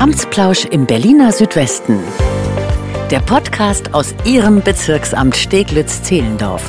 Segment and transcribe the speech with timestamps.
[0.00, 1.98] Amtsplausch im Berliner Südwesten.
[3.10, 6.62] Der Podcast aus Ihrem Bezirksamt Steglitz-Zehlendorf.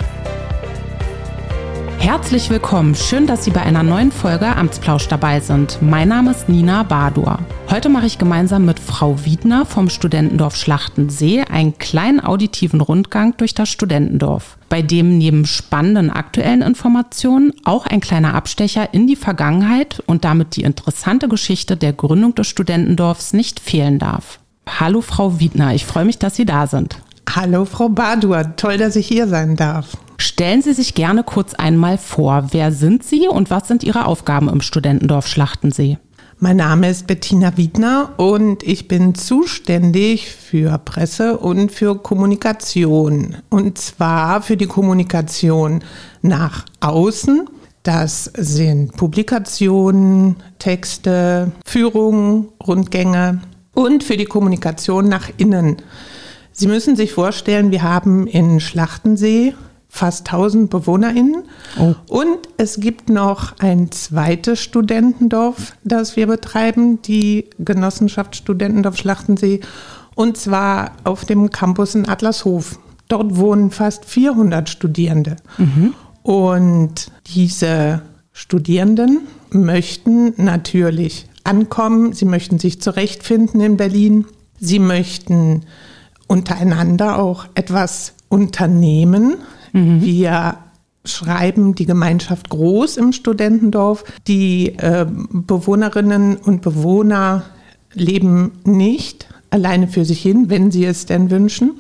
[2.02, 2.96] Herzlich willkommen.
[2.96, 5.78] Schön, dass Sie bei einer neuen Folge Amtsplausch dabei sind.
[5.84, 7.38] Mein Name ist Nina Badur.
[7.70, 13.54] Heute mache ich gemeinsam mit Frau Wiedner vom Studentendorf Schlachtensee einen kleinen auditiven Rundgang durch
[13.54, 20.02] das Studentendorf, bei dem neben spannenden aktuellen Informationen auch ein kleiner Abstecher in die Vergangenheit
[20.08, 24.40] und damit die interessante Geschichte der Gründung des Studentendorfs nicht fehlen darf.
[24.68, 26.98] Hallo Frau Wiedner, ich freue mich, dass Sie da sind.
[27.30, 29.98] Hallo Frau Badur, toll, dass ich hier sein darf.
[30.22, 32.50] Stellen Sie sich gerne kurz einmal vor.
[32.52, 35.98] Wer sind Sie und was sind Ihre Aufgaben im Studentendorf Schlachtensee?
[36.38, 43.38] Mein Name ist Bettina Wiedner und ich bin zuständig für Presse und für Kommunikation.
[43.50, 45.84] Und zwar für die Kommunikation
[46.22, 47.50] nach außen.
[47.82, 53.42] Das sind Publikationen, Texte, Führungen, Rundgänge
[53.74, 55.78] und für die Kommunikation nach innen.
[56.52, 59.56] Sie müssen sich vorstellen, wir haben in Schlachtensee
[59.94, 61.44] fast 1000 BewohnerInnen.
[61.78, 61.96] Oh.
[62.08, 69.60] Und es gibt noch ein zweites Studentendorf, das wir betreiben, die Genossenschaft Studentendorf Schlachtensee,
[70.16, 72.80] und zwar auf dem Campus in Adlershof.
[73.10, 75.36] Dort wohnen fast 400 Studierende.
[75.58, 75.94] Mhm.
[76.24, 84.26] Und diese Studierenden möchten natürlich ankommen, sie möchten sich zurechtfinden in Berlin,
[84.60, 85.66] sie möchten
[86.28, 89.36] untereinander auch etwas unternehmen.
[89.74, 90.02] Mhm.
[90.02, 90.58] Wir
[91.04, 94.04] schreiben die Gemeinschaft groß im Studentendorf.
[94.28, 97.44] Die äh, Bewohnerinnen und Bewohner
[97.94, 101.80] leben nicht alleine für sich hin, wenn sie es denn wünschen.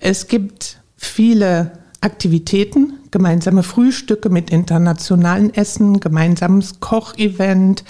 [0.00, 7.84] Es gibt viele Aktivitäten, gemeinsame Frühstücke mit internationalen Essen, gemeinsames Kochevent.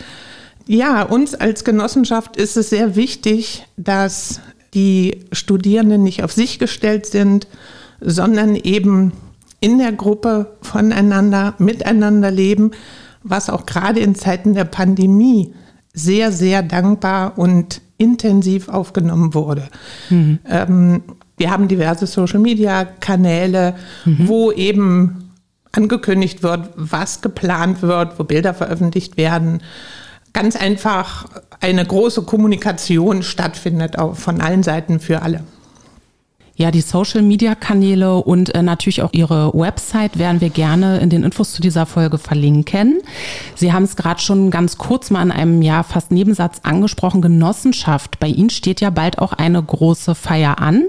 [0.66, 4.40] Ja, uns als Genossenschaft ist es sehr wichtig, dass
[4.74, 7.48] die Studierenden nicht auf sich gestellt sind,
[8.00, 9.12] sondern eben
[9.60, 12.72] in der Gruppe voneinander, miteinander leben,
[13.22, 15.54] was auch gerade in Zeiten der Pandemie
[15.92, 19.68] sehr, sehr dankbar und intensiv aufgenommen wurde.
[20.10, 20.38] Mhm.
[20.48, 21.02] Ähm,
[21.36, 23.74] wir haben diverse Social-Media-Kanäle,
[24.04, 24.28] mhm.
[24.28, 25.32] wo eben
[25.72, 29.62] angekündigt wird, was geplant wird, wo Bilder veröffentlicht werden.
[30.32, 31.26] Ganz einfach
[31.60, 35.42] eine große Kommunikation stattfindet, auch von allen Seiten für alle.
[36.58, 41.52] Ja, die Social-Media-Kanäle und äh, natürlich auch Ihre Website werden wir gerne in den Infos
[41.52, 43.00] zu dieser Folge verlinken.
[43.54, 48.18] Sie haben es gerade schon ganz kurz mal in einem ja fast Nebensatz angesprochen, Genossenschaft.
[48.18, 50.86] Bei Ihnen steht ja bald auch eine große Feier an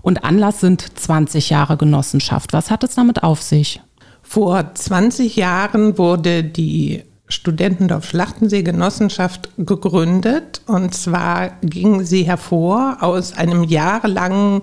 [0.00, 2.54] und Anlass sind 20 Jahre Genossenschaft.
[2.54, 3.82] Was hat es damit auf sich?
[4.22, 10.62] Vor 20 Jahren wurde die Studentendorf Schlachtensee Genossenschaft gegründet.
[10.66, 14.62] Und zwar ging sie hervor aus einem jahrelangen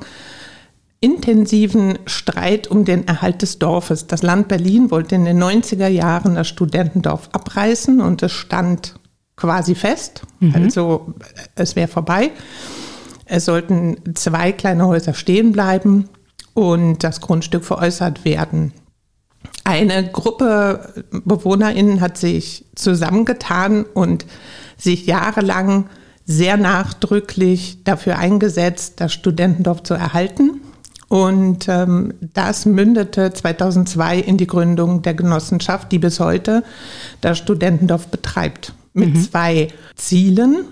[0.99, 4.07] intensiven Streit um den Erhalt des Dorfes.
[4.07, 8.95] Das Land Berlin wollte in den 90er Jahren das Studentendorf abreißen und es stand
[9.35, 10.23] quasi fest.
[10.39, 10.55] Mhm.
[10.55, 11.13] Also
[11.55, 12.31] es wäre vorbei.
[13.25, 16.09] Es sollten zwei kleine Häuser stehen bleiben
[16.53, 18.73] und das Grundstück veräußert werden.
[19.63, 24.25] Eine Gruppe BewohnerInnen hat sich zusammengetan und
[24.77, 25.89] sich jahrelang
[26.25, 30.61] sehr nachdrücklich dafür eingesetzt, das Studentendorf zu erhalten.
[31.09, 36.63] Und ähm, das mündete 2002 in die Gründung der Genossenschaft, die bis heute
[37.21, 38.73] das Studentendorf betreibt.
[38.93, 39.21] Mit mhm.
[39.21, 40.65] zwei Zielen.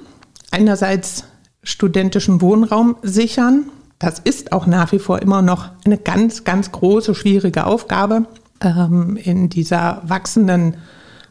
[0.51, 1.23] Einerseits
[1.63, 3.72] studentischen Wohnraum sichern.
[3.97, 8.25] Das ist auch nach wie vor immer noch eine ganz, ganz große, schwierige Aufgabe
[8.62, 10.75] ähm, in dieser wachsenden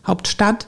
[0.06, 0.66] Hauptstadt.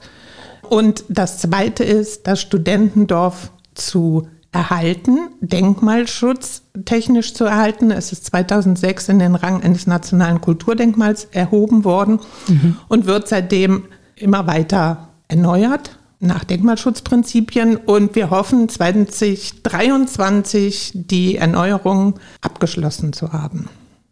[0.69, 7.91] Und das Zweite ist, das Studentendorf zu erhalten, Denkmalschutz technisch zu erhalten.
[7.91, 12.79] Es ist 2006 in den Rang eines nationalen Kulturdenkmals erhoben worden mhm.
[12.89, 13.85] und wird seitdem
[14.17, 23.69] immer weiter erneuert nach Denkmalschutzprinzipien und wir hoffen 2023 die Erneuerung abgeschlossen zu haben.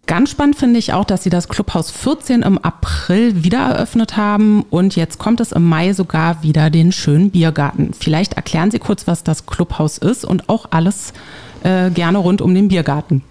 [0.06, 4.62] Ganz spannend finde ich auch, dass Sie das Clubhaus 14 im April wieder eröffnet haben
[4.68, 7.94] und jetzt kommt es im Mai sogar wieder den schönen Biergarten.
[7.98, 11.14] Vielleicht erklären Sie kurz, was das Clubhaus ist und auch alles
[11.62, 13.22] äh, gerne rund um den Biergarten.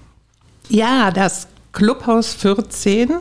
[0.68, 3.12] Ja, das Clubhaus 14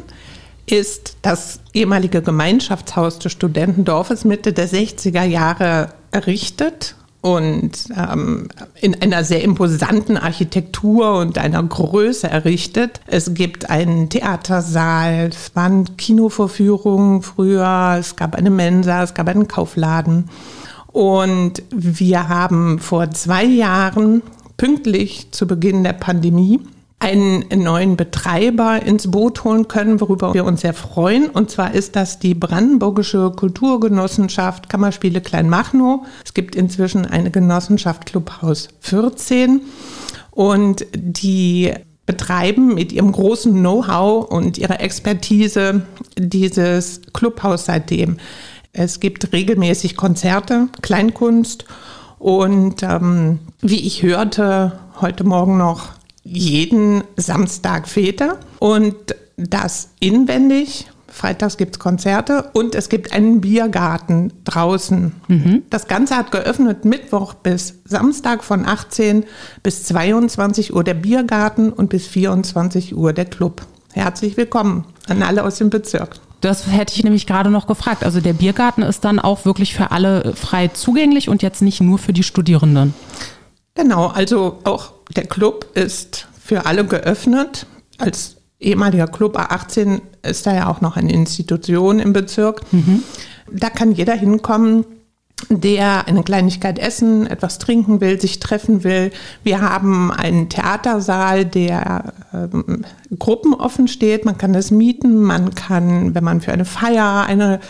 [0.65, 8.49] ist das ehemalige Gemeinschaftshaus des Studentendorfes Mitte der 60er Jahre errichtet und ähm,
[8.81, 13.01] in einer sehr imposanten Architektur und einer Größe errichtet.
[13.07, 19.47] Es gibt einen Theatersaal, es waren Kinovorführungen früher, es gab eine Mensa, es gab einen
[19.47, 20.29] Kaufladen.
[20.89, 24.23] Und wir haben vor zwei Jahren,
[24.57, 26.61] pünktlich zu Beginn der Pandemie,
[27.03, 31.29] einen neuen Betreiber ins Boot holen können, worüber wir uns sehr freuen.
[31.29, 36.07] Und zwar ist das die Brandenburgische Kulturgenossenschaft Kammerspiele Kleinmachnow.
[36.25, 39.63] Es gibt inzwischen eine Genossenschaft Clubhaus 14
[40.31, 41.73] und die
[42.07, 45.83] betreiben mit ihrem großen Know-how und ihrer Expertise
[46.17, 48.19] dieses Clubhaus seitdem.
[48.73, 51.65] Es gibt regelmäßig Konzerte, Kleinkunst
[52.21, 55.89] und ähm, wie ich hörte heute Morgen noch
[56.25, 58.95] jeden Samstag Fete und
[59.37, 60.87] das inwendig.
[61.09, 65.13] Freitags gibt es Konzerte und es gibt einen Biergarten draußen.
[65.29, 65.63] Mhm.
[65.69, 69.25] Das Ganze hat geöffnet Mittwoch bis Samstag von 18
[69.63, 73.63] bis 22 Uhr der Biergarten und bis 24 Uhr der Club.
[73.93, 76.17] Herzlich willkommen an alle aus dem Bezirk.
[76.41, 78.05] Das hätte ich nämlich gerade noch gefragt.
[78.05, 81.99] Also der Biergarten ist dann auch wirklich für alle frei zugänglich und jetzt nicht nur
[81.99, 82.95] für die Studierenden.
[83.75, 87.67] Genau, also auch der Club ist für alle geöffnet.
[87.99, 92.63] Als ehemaliger Club A18 ist da ja auch noch eine Institution im Bezirk.
[92.73, 93.03] Mhm.
[93.51, 94.85] Da kann jeder hinkommen,
[95.49, 99.11] der eine Kleinigkeit essen, etwas trinken will, sich treffen will.
[99.43, 102.85] Wir haben einen Theatersaal, der ähm,
[103.19, 104.25] gruppenoffen steht.
[104.25, 105.23] Man kann das mieten.
[105.23, 107.61] Man kann, wenn man für eine Feier eine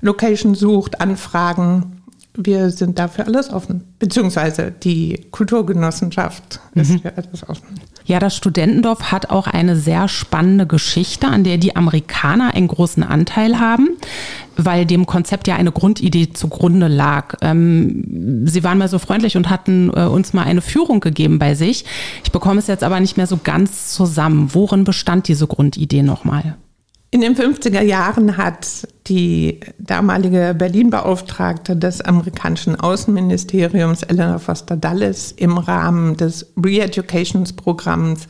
[0.00, 2.01] Location sucht, anfragen
[2.34, 3.84] wir sind dafür alles offen.
[3.98, 7.00] Beziehungsweise die Kulturgenossenschaft ist mhm.
[7.00, 7.80] für alles offen.
[8.04, 13.02] Ja, das Studentendorf hat auch eine sehr spannende Geschichte, an der die Amerikaner einen großen
[13.02, 13.90] Anteil haben,
[14.56, 17.36] weil dem Konzept ja eine Grundidee zugrunde lag.
[17.42, 21.54] Ähm, sie waren mal so freundlich und hatten äh, uns mal eine Führung gegeben bei
[21.54, 21.84] sich.
[22.24, 24.50] Ich bekomme es jetzt aber nicht mehr so ganz zusammen.
[24.52, 26.56] Worin bestand diese Grundidee nochmal?
[27.14, 35.58] In den 50er Jahren hat die damalige Berlin-Beauftragte des amerikanischen Außenministeriums, Eleanor Foster Dulles, im
[35.58, 38.28] Rahmen des Re-Educations-Programms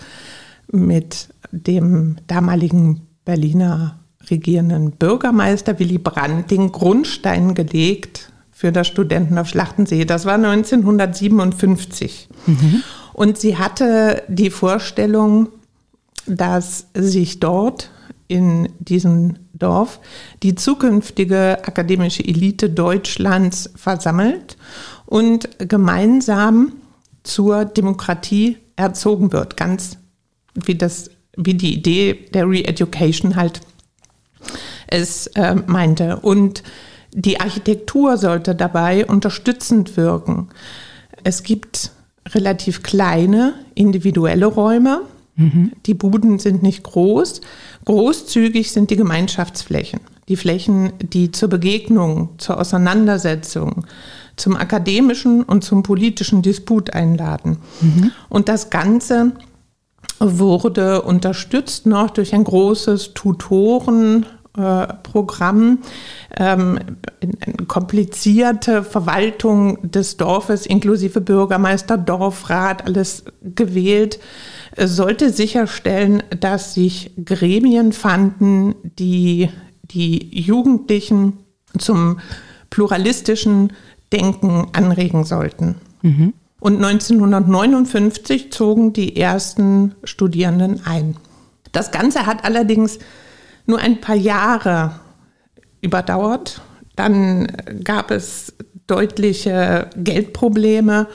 [0.72, 9.46] mit dem damaligen Berliner regierenden Bürgermeister Willy Brandt den Grundstein gelegt für das Studenten auf
[9.46, 10.04] Schlachtensee.
[10.04, 12.28] Das war 1957.
[12.46, 12.82] Mhm.
[13.12, 15.50] Und sie hatte die Vorstellung,
[16.26, 17.90] dass sich dort
[18.32, 20.00] in diesem Dorf
[20.42, 24.56] die zukünftige akademische Elite Deutschlands versammelt
[25.04, 26.72] und gemeinsam
[27.22, 29.98] zur Demokratie erzogen wird, ganz
[30.54, 33.60] wie das wie die Idee der Re-Education halt
[34.86, 36.16] es äh, meinte.
[36.16, 36.62] Und
[37.12, 40.48] die Architektur sollte dabei unterstützend wirken.
[41.24, 41.92] Es gibt
[42.34, 45.02] relativ kleine individuelle Räume.
[45.36, 45.72] Mhm.
[45.86, 47.40] Die Buden sind nicht groß.
[47.84, 53.86] Großzügig sind die Gemeinschaftsflächen, die Flächen, die zur Begegnung, zur Auseinandersetzung,
[54.36, 57.58] zum akademischen und zum politischen Disput einladen.
[57.80, 58.12] Mhm.
[58.28, 59.32] Und das Ganze
[60.18, 64.26] wurde unterstützt noch durch ein großes Tutoren-
[65.02, 65.78] Programm,
[66.36, 66.78] ähm,
[67.68, 74.20] komplizierte Verwaltung des Dorfes inklusive Bürgermeister, Dorfrat, alles gewählt
[74.76, 79.48] sollte sicherstellen, dass sich Gremien fanden, die
[79.82, 81.38] die Jugendlichen
[81.78, 82.20] zum
[82.70, 83.72] pluralistischen
[84.12, 85.76] Denken anregen sollten.
[86.02, 86.32] Mhm.
[86.60, 91.16] Und 1959 zogen die ersten Studierenden ein.
[91.72, 92.98] Das Ganze hat allerdings
[93.66, 95.00] nur ein paar Jahre
[95.80, 96.62] überdauert.
[96.94, 97.48] Dann
[97.82, 98.54] gab es
[98.86, 101.08] deutliche Geldprobleme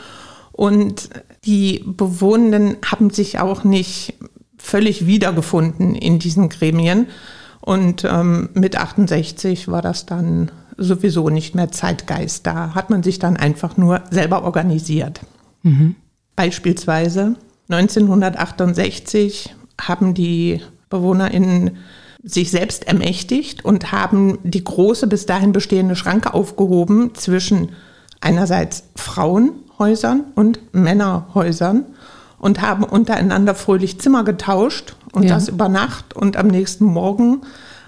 [0.58, 1.10] und
[1.46, 4.16] die Bewohnenden haben sich auch nicht
[4.58, 7.08] völlig wiedergefunden in diesen Gremien.
[7.62, 12.48] Und ähm, mit 68 war das dann sowieso nicht mehr Zeitgeist.
[12.48, 15.22] Da hat man sich dann einfach nur selber organisiert.
[15.62, 15.96] Mhm.
[16.36, 17.36] Beispielsweise
[17.70, 21.78] 1968 haben die BewohnerInnen
[22.24, 27.70] sich selbst ermächtigt und haben die große bis dahin bestehende Schranke aufgehoben zwischen
[28.22, 31.86] einerseits Frauen Häusern und Männerhäusern
[32.40, 35.36] und haben untereinander fröhlich Zimmer getauscht und ja.
[35.36, 37.42] das über Nacht und am nächsten Morgen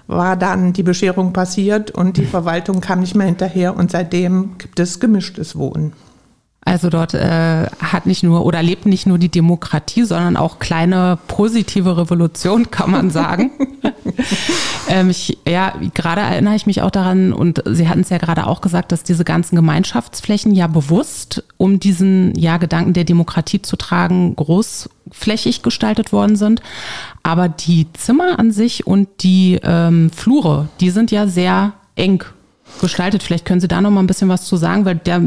[0.06, 4.80] war dann die Bescherung passiert und die Verwaltung kam nicht mehr hinterher und seitdem gibt
[4.80, 5.92] es gemischtes Wohnen.
[6.62, 11.18] Also dort äh, hat nicht nur oder lebt nicht nur die Demokratie, sondern auch kleine
[11.26, 13.50] positive Revolution, kann man sagen.
[14.90, 18.46] ähm, ich, ja, gerade erinnere ich mich auch daran, und Sie hatten es ja gerade
[18.46, 23.76] auch gesagt, dass diese ganzen Gemeinschaftsflächen ja bewusst, um diesen ja, Gedanken der Demokratie zu
[23.76, 26.60] tragen, großflächig gestaltet worden sind.
[27.22, 32.24] Aber die Zimmer an sich und die ähm, Flure, die sind ja sehr eng
[32.80, 33.22] gestaltet.
[33.22, 35.22] Vielleicht können Sie da noch mal ein bisschen was zu sagen, weil der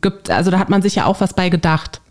[0.00, 2.01] gibt, also da hat man sich ja auch was bei gedacht.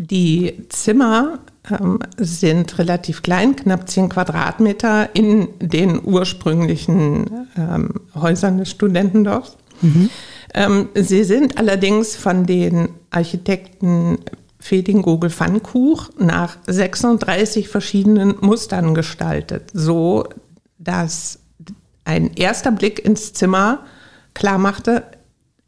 [0.00, 8.70] Die Zimmer ähm, sind relativ klein, knapp 10 Quadratmeter in den ursprünglichen ähm, Häusern des
[8.70, 9.56] Studentendorfs.
[9.82, 10.08] Mhm.
[10.54, 14.18] Ähm, sie sind allerdings von den Architekten
[14.60, 20.28] Feding Gogel Pfannkuch nach 36 verschiedenen Mustern gestaltet, so
[20.78, 21.40] dass
[22.04, 23.80] ein erster Blick ins Zimmer
[24.32, 25.02] klar machte,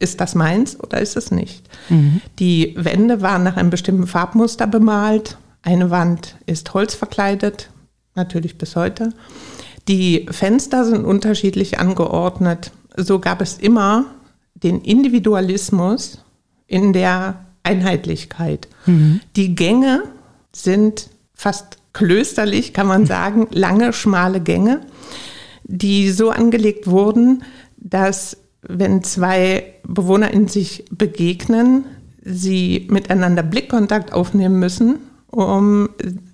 [0.00, 1.62] ist das meins oder ist es nicht?
[1.88, 2.20] Mhm.
[2.40, 5.36] Die Wände waren nach einem bestimmten Farbmuster bemalt.
[5.62, 7.70] Eine Wand ist holzverkleidet,
[8.14, 9.12] natürlich bis heute.
[9.86, 12.72] Die Fenster sind unterschiedlich angeordnet.
[12.96, 14.06] So gab es immer
[14.54, 16.18] den Individualismus
[16.66, 18.68] in der Einheitlichkeit.
[18.86, 19.20] Mhm.
[19.36, 20.02] Die Gänge
[20.52, 24.80] sind fast klösterlich, kann man sagen, lange, schmale Gänge,
[25.64, 27.42] die so angelegt wurden,
[27.76, 31.84] dass wenn zwei Bewohner in sich begegnen,
[32.22, 34.98] sie miteinander Blickkontakt aufnehmen müssen,
[35.28, 35.88] um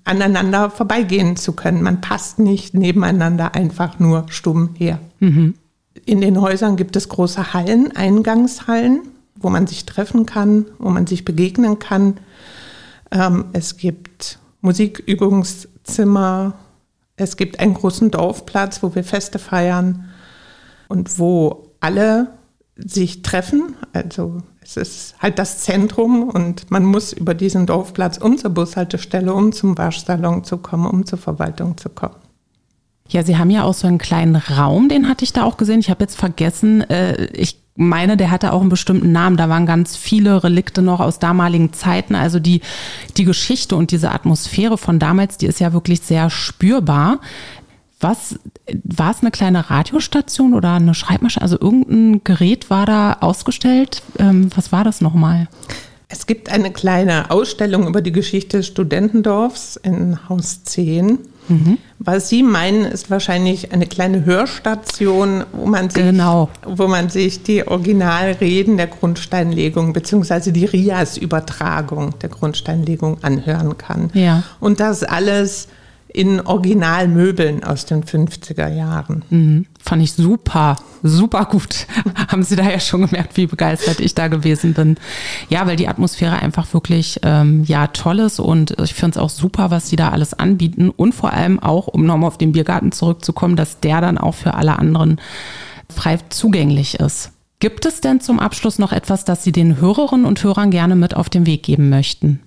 [0.05, 1.83] aneinander vorbeigehen zu können.
[1.83, 4.99] Man passt nicht nebeneinander einfach nur stumm her.
[5.21, 5.55] Mhm.
[6.05, 9.03] In den Häusern gibt es große Hallen, Eingangshallen,
[9.37, 12.19] wo man sich treffen kann, wo man sich begegnen kann.
[13.11, 16.55] Ähm, es gibt Musikübungszimmer,
[17.17, 20.09] es gibt einen großen Dorfplatz, wo wir Feste feiern
[20.89, 22.33] und wo alle
[22.77, 23.77] sich treffen.
[23.93, 29.33] Also es ist halt das Zentrum und man muss über diesen Dorfplatz um zur Bushaltestelle,
[29.33, 32.17] um zum Waschsalon zu kommen, um zur Verwaltung zu kommen.
[33.09, 35.79] Ja, Sie haben ja auch so einen kleinen Raum, den hatte ich da auch gesehen.
[35.79, 39.37] Ich habe jetzt vergessen, äh, ich meine, der hatte auch einen bestimmten Namen.
[39.37, 42.15] Da waren ganz viele Relikte noch aus damaligen Zeiten.
[42.15, 42.63] Also die,
[43.17, 47.21] die Geschichte und diese Atmosphäre von damals, die ist ja wirklich sehr spürbar.
[47.99, 48.39] Was
[48.85, 51.43] war es eine kleine Radiostation oder eine Schreibmaschine?
[51.43, 54.03] Also irgendein Gerät war da ausgestellt.
[54.19, 55.49] Ähm, was war das nochmal?
[56.09, 61.19] Es gibt eine kleine Ausstellung über die Geschichte des Studentendorfs in Haus 10.
[61.49, 61.79] Mhm.
[61.99, 66.49] Was Sie meinen, ist wahrscheinlich eine kleine Hörstation, wo man sich, genau.
[66.65, 70.53] wo man sich die Originalreden der Grundsteinlegung bzw.
[70.53, 74.11] die Rias-Übertragung der Grundsteinlegung anhören kann.
[74.13, 74.43] Ja.
[74.61, 75.67] Und das alles
[76.17, 79.23] in Originalmöbeln aus den 50er Jahren.
[79.29, 79.67] Mhm.
[79.79, 81.87] Fand ich super, super gut.
[82.29, 84.97] Haben Sie da ja schon gemerkt, wie begeistert ich da gewesen bin.
[85.51, 89.29] Ja, weil die Atmosphäre einfach wirklich ähm, ja toll ist und ich finde es auch
[89.29, 92.93] super, was Sie da alles anbieten und vor allem auch, um nochmal auf den Biergarten
[92.93, 95.21] zurückzukommen, dass der dann auch für alle anderen
[95.95, 97.33] frei zugänglich ist.
[97.59, 101.15] Gibt es denn zum Abschluss noch etwas, das Sie den Hörerinnen und Hörern gerne mit
[101.15, 102.41] auf den Weg geben möchten?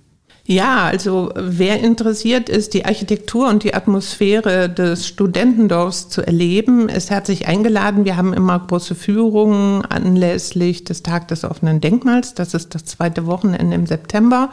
[0.50, 7.08] Ja, also wer interessiert ist, die Architektur und die Atmosphäre des Studentendorfs zu erleben, ist
[7.08, 8.04] herzlich eingeladen.
[8.04, 12.34] Wir haben immer große Führungen anlässlich des Tag des offenen Denkmals.
[12.34, 14.50] Das ist das zweite Wochenende im September.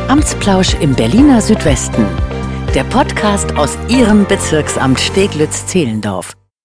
[0.08, 2.06] Amtsplausch im Berliner Südwesten.
[2.74, 6.38] Der Podcast aus Ihrem Bezirksamt Steglitz-Zehlendorf.